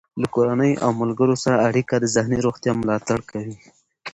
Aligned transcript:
له 0.21 0.27
کورنۍ 0.35 0.73
او 0.83 0.91
ملګرو 1.01 1.35
سره 1.43 1.63
اړیکه 1.67 1.95
د 1.99 2.05
ذهني 2.15 2.37
روغتیا 2.45 2.71
ملاتړ 2.81 3.19
کوي. 3.31 3.57